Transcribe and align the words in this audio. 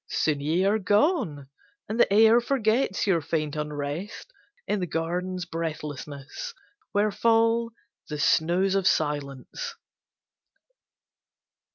Soon 0.09 0.41
ye 0.41 0.65
are 0.65 0.79
gone, 0.79 1.47
and 1.87 1.99
the 1.99 2.11
air 2.11 2.41
Forgets 2.41 3.05
your 3.05 3.21
faint 3.21 3.55
unrest 3.55 4.33
In 4.65 4.79
the 4.79 4.87
garden's 4.87 5.45
breathlessness, 5.45 6.55
Where 6.91 7.11
fall 7.11 7.69
the 8.09 8.17
snows 8.17 8.73
of 8.73 8.87
silence. 8.87 9.75